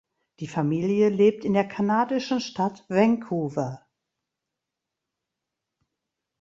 Die 0.39 0.47
Familie 0.47 1.09
lebt 1.09 1.45
in 1.45 1.53
der 1.53 1.67
kanadischen 1.67 2.39
Stadt 2.41 2.83
Vancouver. 2.89 3.85